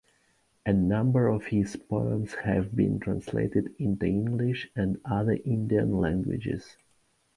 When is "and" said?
4.75-4.99